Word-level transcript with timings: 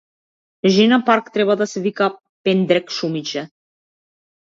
Жена 0.75 0.99
парк 1.09 1.29
треба 1.35 1.57
да 1.61 1.69
се 1.75 1.85
вика 1.85 2.09
пендрек 2.43 2.93
шумиче! 2.99 3.49